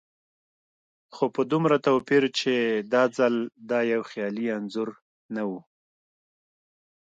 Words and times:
خو 1.15 1.23
په 1.35 1.41
دومره 1.51 1.77
توپير 1.85 2.23
چې 2.39 2.53
دا 2.93 3.03
ځل 3.17 3.35
دا 3.69 3.79
يو 3.93 4.01
خيالي 4.09 4.47
انځور 4.57 4.89
نه 5.35 5.43
و. 5.49 5.51